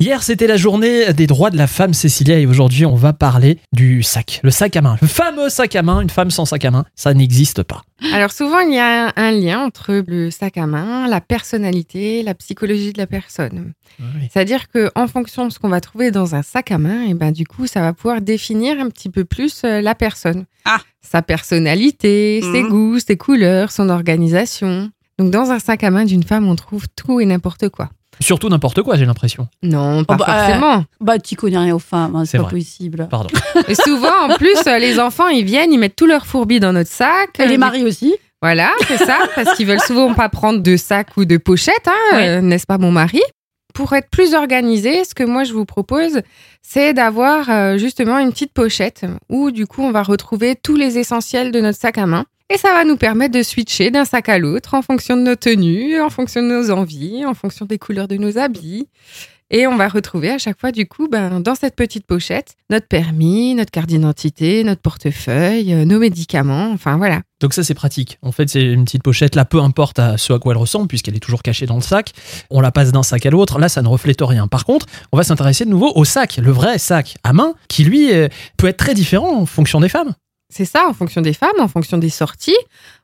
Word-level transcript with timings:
Hier, 0.00 0.22
c'était 0.22 0.46
la 0.46 0.56
journée 0.56 1.12
des 1.12 1.26
droits 1.26 1.50
de 1.50 1.56
la 1.56 1.66
femme, 1.66 1.92
Cécilia, 1.92 2.38
et 2.38 2.46
aujourd'hui, 2.46 2.86
on 2.86 2.94
va 2.94 3.12
parler 3.12 3.58
du 3.72 4.04
sac. 4.04 4.38
Le 4.44 4.50
sac 4.52 4.76
à 4.76 4.80
main. 4.80 4.96
Le 5.02 5.08
fameux 5.08 5.48
sac 5.48 5.74
à 5.74 5.82
main. 5.82 6.00
Une 6.00 6.08
femme 6.08 6.30
sans 6.30 6.44
sac 6.44 6.64
à 6.64 6.70
main, 6.70 6.84
ça 6.94 7.12
n'existe 7.14 7.64
pas. 7.64 7.82
Alors 8.14 8.30
souvent, 8.30 8.60
il 8.60 8.72
y 8.72 8.78
a 8.78 9.12
un 9.16 9.32
lien 9.32 9.58
entre 9.58 10.04
le 10.06 10.30
sac 10.30 10.56
à 10.56 10.68
main, 10.68 11.08
la 11.08 11.20
personnalité, 11.20 12.22
la 12.22 12.34
psychologie 12.34 12.92
de 12.92 12.98
la 12.98 13.08
personne. 13.08 13.72
Oui. 13.98 14.28
C'est-à-dire 14.32 14.68
que 14.68 14.88
en 14.94 15.08
fonction 15.08 15.48
de 15.48 15.52
ce 15.52 15.58
qu'on 15.58 15.68
va 15.68 15.80
trouver 15.80 16.12
dans 16.12 16.36
un 16.36 16.42
sac 16.42 16.70
à 16.70 16.78
main, 16.78 17.02
et 17.08 17.14
ben 17.14 17.32
du 17.32 17.44
coup, 17.44 17.66
ça 17.66 17.80
va 17.80 17.92
pouvoir 17.92 18.20
définir 18.20 18.78
un 18.78 18.90
petit 18.90 19.10
peu 19.10 19.24
plus 19.24 19.62
euh, 19.64 19.80
la 19.80 19.96
personne. 19.96 20.44
Ah. 20.64 20.78
Sa 21.02 21.22
personnalité, 21.22 22.40
ses 22.40 22.62
Mhm. 22.62 22.68
goûts, 22.68 22.98
ses 23.00 23.16
couleurs, 23.16 23.72
son 23.72 23.88
organisation. 23.88 24.90
Donc 25.18 25.32
dans 25.32 25.50
un 25.50 25.58
sac 25.58 25.82
à 25.82 25.90
main 25.90 26.04
d'une 26.04 26.22
femme, 26.22 26.46
on 26.46 26.54
trouve 26.54 26.84
tout 26.94 27.18
et 27.18 27.26
n'importe 27.26 27.68
quoi. 27.70 27.90
Surtout 28.20 28.48
n'importe 28.48 28.82
quoi, 28.82 28.96
j'ai 28.96 29.04
l'impression. 29.06 29.48
Non, 29.62 30.04
pas 30.04 30.16
bah, 30.16 30.24
forcément. 30.26 30.84
Bah, 31.00 31.18
tu 31.18 31.36
connais 31.36 31.58
rien 31.58 31.74
aux 31.74 31.78
femmes, 31.78 32.16
hein, 32.16 32.24
C'est 32.24 32.38
pas 32.38 32.44
vrai. 32.44 32.52
possible. 32.56 33.06
Pardon. 33.10 33.28
Et 33.68 33.74
souvent, 33.74 34.28
en 34.28 34.36
plus, 34.36 34.56
euh, 34.66 34.78
les 34.78 34.98
enfants, 34.98 35.28
ils 35.28 35.44
viennent, 35.44 35.72
ils 35.72 35.78
mettent 35.78 35.96
tout 35.96 36.06
leur 36.06 36.26
fourbi 36.26 36.60
dans 36.60 36.72
notre 36.72 36.90
sac. 36.90 37.38
Et 37.38 37.46
les 37.46 37.54
Euh, 37.54 37.58
maris 37.58 37.84
aussi. 37.84 38.14
Voilà, 38.42 38.70
c'est 38.86 38.98
ça, 38.98 39.18
parce 39.34 39.56
qu'ils 39.56 39.66
veulent 39.66 39.80
souvent 39.80 40.14
pas 40.14 40.28
prendre 40.28 40.60
de 40.60 40.76
sac 40.76 41.16
ou 41.16 41.24
de 41.24 41.36
pochette, 41.38 41.86
hein, 41.88 41.92
Oui. 42.12 42.18
euh, 42.22 42.40
n'est-ce 42.40 42.66
pas 42.66 42.78
mon 42.78 42.92
mari? 42.92 43.20
Pour 43.74 43.92
être 43.94 44.08
plus 44.10 44.34
organisé, 44.34 45.04
ce 45.04 45.14
que 45.14 45.22
moi 45.24 45.44
je 45.44 45.52
vous 45.52 45.64
propose, 45.64 46.22
c'est 46.62 46.94
d'avoir 46.94 47.48
euh, 47.50 47.78
justement 47.78 48.18
une 48.18 48.30
petite 48.32 48.52
pochette 48.52 49.06
où 49.28 49.50
du 49.52 49.66
coup 49.66 49.82
on 49.82 49.90
va 49.92 50.02
retrouver 50.02 50.56
tous 50.56 50.74
les 50.76 50.98
essentiels 50.98 51.52
de 51.52 51.60
notre 51.60 51.78
sac 51.78 51.98
à 51.98 52.06
main. 52.06 52.24
Et 52.50 52.56
ça 52.56 52.72
va 52.72 52.84
nous 52.84 52.96
permettre 52.96 53.34
de 53.34 53.42
switcher 53.42 53.90
d'un 53.90 54.06
sac 54.06 54.30
à 54.30 54.38
l'autre 54.38 54.72
en 54.72 54.80
fonction 54.80 55.18
de 55.18 55.22
nos 55.22 55.36
tenues, 55.36 56.00
en 56.00 56.08
fonction 56.08 56.42
de 56.42 56.46
nos 56.46 56.70
envies, 56.70 57.26
en 57.26 57.34
fonction 57.34 57.66
des 57.66 57.78
couleurs 57.78 58.08
de 58.08 58.16
nos 58.16 58.38
habits. 58.38 58.88
Et 59.50 59.66
on 59.66 59.76
va 59.76 59.88
retrouver 59.88 60.30
à 60.30 60.38
chaque 60.38 60.58
fois, 60.58 60.72
du 60.72 60.86
coup, 60.86 61.08
ben, 61.08 61.40
dans 61.40 61.54
cette 61.54 61.76
petite 61.76 62.06
pochette, 62.06 62.56
notre 62.70 62.86
permis, 62.86 63.54
notre 63.54 63.70
carte 63.70 63.88
d'identité, 63.88 64.64
notre 64.64 64.80
portefeuille, 64.80 65.74
euh, 65.74 65.84
nos 65.84 65.98
médicaments, 65.98 66.70
enfin 66.72 66.96
voilà. 66.96 67.20
Donc 67.40 67.52
ça 67.52 67.62
c'est 67.62 67.74
pratique. 67.74 68.18
En 68.22 68.32
fait 68.32 68.48
c'est 68.48 68.62
une 68.62 68.84
petite 68.84 69.02
pochette 69.02 69.34
là, 69.34 69.44
peu 69.44 69.60
importe 69.60 69.98
à 69.98 70.16
ce 70.16 70.32
à 70.32 70.38
quoi 70.38 70.52
elle 70.52 70.58
ressemble 70.58 70.88
puisqu'elle 70.88 71.16
est 71.16 71.20
toujours 71.20 71.42
cachée 71.42 71.66
dans 71.66 71.76
le 71.76 71.82
sac. 71.82 72.12
On 72.50 72.60
la 72.60 72.72
passe 72.72 72.92
d'un 72.92 73.02
sac 73.02 73.24
à 73.26 73.30
l'autre. 73.30 73.58
Là 73.58 73.68
ça 73.68 73.80
ne 73.80 73.88
reflète 73.88 74.20
rien. 74.20 74.48
Par 74.48 74.64
contre, 74.64 74.86
on 75.12 75.16
va 75.16 75.22
s'intéresser 75.22 75.64
de 75.64 75.70
nouveau 75.70 75.92
au 75.94 76.04
sac, 76.04 76.38
le 76.38 76.50
vrai 76.50 76.78
sac 76.78 77.16
à 77.24 77.32
main, 77.32 77.54
qui 77.68 77.84
lui 77.84 78.12
euh, 78.12 78.28
peut 78.56 78.68
être 78.68 78.78
très 78.78 78.94
différent 78.94 79.38
en 79.38 79.46
fonction 79.46 79.80
des 79.80 79.88
femmes. 79.88 80.14
C'est 80.50 80.64
ça, 80.64 80.88
en 80.88 80.94
fonction 80.94 81.20
des 81.20 81.34
femmes, 81.34 81.60
en 81.60 81.68
fonction 81.68 81.98
des 81.98 82.08
sorties, 82.08 82.56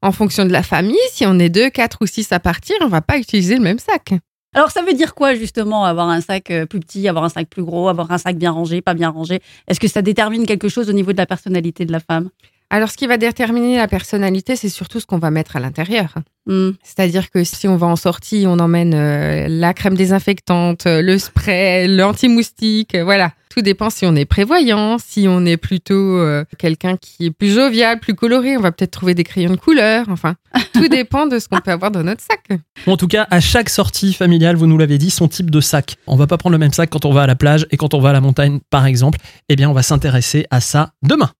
en 0.00 0.12
fonction 0.12 0.44
de 0.44 0.52
la 0.52 0.62
famille. 0.62 0.96
Si 1.10 1.26
on 1.26 1.38
est 1.38 1.48
deux, 1.48 1.70
quatre 1.70 1.98
ou 2.00 2.06
six 2.06 2.30
à 2.32 2.38
partir, 2.38 2.76
on 2.82 2.88
va 2.88 3.00
pas 3.00 3.18
utiliser 3.18 3.56
le 3.56 3.62
même 3.62 3.80
sac. 3.80 4.14
Alors, 4.54 4.70
ça 4.70 4.82
veut 4.82 4.92
dire 4.92 5.14
quoi, 5.14 5.34
justement, 5.34 5.84
avoir 5.84 6.08
un 6.08 6.20
sac 6.20 6.50
euh, 6.50 6.66
plus 6.66 6.78
petit, 6.78 7.08
avoir 7.08 7.24
un 7.24 7.30
sac 7.30 7.48
plus 7.48 7.64
gros, 7.64 7.88
avoir 7.88 8.12
un 8.12 8.18
sac 8.18 8.36
bien 8.36 8.50
rangé, 8.50 8.82
pas 8.82 8.94
bien 8.94 9.08
rangé? 9.08 9.40
Est-ce 9.66 9.80
que 9.80 9.88
ça 9.88 10.02
détermine 10.02 10.44
quelque 10.44 10.68
chose 10.68 10.90
au 10.90 10.92
niveau 10.92 11.12
de 11.12 11.16
la 11.16 11.26
personnalité 11.26 11.86
de 11.86 11.92
la 11.92 12.00
femme? 12.00 12.28
Alors, 12.72 12.90
ce 12.90 12.96
qui 12.96 13.06
va 13.06 13.18
déterminer 13.18 13.76
la 13.76 13.86
personnalité, 13.86 14.56
c'est 14.56 14.70
surtout 14.70 14.98
ce 14.98 15.04
qu'on 15.04 15.18
va 15.18 15.30
mettre 15.30 15.56
à 15.56 15.60
l'intérieur. 15.60 16.14
Hmm. 16.46 16.70
C'est-à-dire 16.82 17.30
que 17.30 17.44
si 17.44 17.68
on 17.68 17.76
va 17.76 17.86
en 17.86 17.96
sortie, 17.96 18.44
on 18.48 18.58
emmène 18.58 18.94
euh, 18.94 19.46
la 19.46 19.74
crème 19.74 19.94
désinfectante, 19.94 20.86
euh, 20.86 21.02
le 21.02 21.18
spray, 21.18 21.86
l'anti-moustique, 21.86 22.94
euh, 22.94 23.04
voilà. 23.04 23.32
Tout 23.50 23.60
dépend 23.60 23.90
si 23.90 24.06
on 24.06 24.16
est 24.16 24.24
prévoyant, 24.24 24.96
si 24.98 25.26
on 25.28 25.44
est 25.44 25.58
plutôt 25.58 25.92
euh, 25.92 26.46
quelqu'un 26.56 26.96
qui 26.96 27.26
est 27.26 27.30
plus 27.30 27.52
jovial, 27.52 28.00
plus 28.00 28.14
coloré, 28.14 28.56
on 28.56 28.62
va 28.62 28.72
peut-être 28.72 28.92
trouver 28.92 29.14
des 29.14 29.24
crayons 29.24 29.50
de 29.50 29.56
couleur. 29.56 30.06
Enfin, 30.08 30.36
tout 30.72 30.88
dépend 30.88 31.26
de 31.26 31.38
ce 31.38 31.48
qu'on 31.48 31.60
peut 31.60 31.72
avoir 31.72 31.90
dans 31.90 32.02
notre 32.02 32.22
sac. 32.22 32.58
En 32.86 32.96
tout 32.96 33.08
cas, 33.08 33.26
à 33.30 33.40
chaque 33.40 33.68
sortie 33.68 34.14
familiale, 34.14 34.56
vous 34.56 34.66
nous 34.66 34.78
l'avez 34.78 34.96
dit, 34.96 35.10
son 35.10 35.28
type 35.28 35.50
de 35.50 35.60
sac. 35.60 35.96
On 36.06 36.16
va 36.16 36.26
pas 36.26 36.38
prendre 36.38 36.52
le 36.52 36.58
même 36.58 36.72
sac 36.72 36.88
quand 36.88 37.04
on 37.04 37.12
va 37.12 37.24
à 37.24 37.26
la 37.26 37.36
plage 37.36 37.66
et 37.70 37.76
quand 37.76 37.92
on 37.92 38.00
va 38.00 38.08
à 38.08 38.12
la 38.14 38.22
montagne, 38.22 38.60
par 38.70 38.86
exemple. 38.86 39.18
Eh 39.50 39.56
bien, 39.56 39.68
on 39.68 39.74
va 39.74 39.82
s'intéresser 39.82 40.46
à 40.50 40.62
ça 40.62 40.92
demain. 41.02 41.28